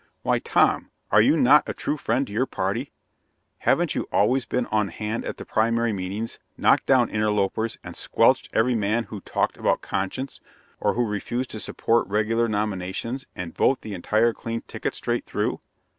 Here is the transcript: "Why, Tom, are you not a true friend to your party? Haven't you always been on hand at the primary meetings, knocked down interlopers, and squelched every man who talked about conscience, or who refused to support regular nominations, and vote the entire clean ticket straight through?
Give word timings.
"Why, 0.23 0.39
Tom, 0.39 0.89
are 1.11 1.21
you 1.21 1.37
not 1.37 1.69
a 1.69 1.75
true 1.75 1.95
friend 1.95 2.25
to 2.25 2.33
your 2.33 2.47
party? 2.47 2.91
Haven't 3.59 3.93
you 3.93 4.07
always 4.11 4.47
been 4.47 4.65
on 4.71 4.87
hand 4.87 5.23
at 5.25 5.37
the 5.37 5.45
primary 5.45 5.93
meetings, 5.93 6.39
knocked 6.57 6.87
down 6.87 7.07
interlopers, 7.11 7.77
and 7.83 7.95
squelched 7.95 8.49
every 8.51 8.73
man 8.73 9.03
who 9.03 9.19
talked 9.21 9.57
about 9.57 9.81
conscience, 9.81 10.39
or 10.79 10.95
who 10.95 11.05
refused 11.05 11.51
to 11.51 11.59
support 11.59 12.07
regular 12.07 12.47
nominations, 12.47 13.27
and 13.35 13.55
vote 13.55 13.81
the 13.81 13.93
entire 13.93 14.33
clean 14.33 14.61
ticket 14.61 14.95
straight 14.95 15.27
through? 15.27 15.59